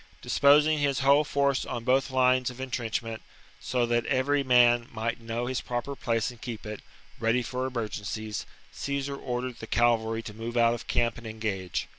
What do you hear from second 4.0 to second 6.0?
every man might know his cavalry. proper